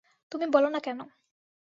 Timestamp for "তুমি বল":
0.31-0.65